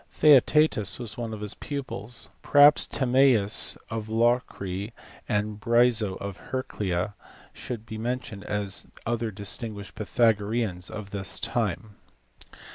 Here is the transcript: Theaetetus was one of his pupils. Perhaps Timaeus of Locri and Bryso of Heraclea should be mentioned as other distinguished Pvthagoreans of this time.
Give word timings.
Theaetetus 0.09 0.97
was 0.97 1.15
one 1.15 1.31
of 1.31 1.41
his 1.41 1.53
pupils. 1.53 2.29
Perhaps 2.41 2.87
Timaeus 2.87 3.77
of 3.91 4.07
Locri 4.09 4.93
and 5.29 5.59
Bryso 5.59 6.17
of 6.17 6.37
Heraclea 6.49 7.13
should 7.53 7.85
be 7.85 7.99
mentioned 7.99 8.43
as 8.45 8.87
other 9.05 9.29
distinguished 9.29 9.93
Pvthagoreans 9.93 10.89
of 10.89 11.11
this 11.11 11.39
time. 11.39 11.97